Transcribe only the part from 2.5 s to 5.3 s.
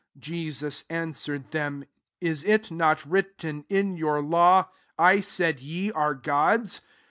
not written in your law,• I